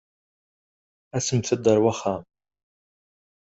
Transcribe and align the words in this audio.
Asemt-d 1.17 1.65
ar 1.71 1.79
wexxam. 1.83 2.23